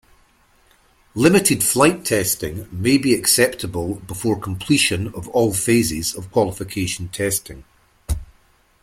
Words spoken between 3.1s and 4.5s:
acceptable before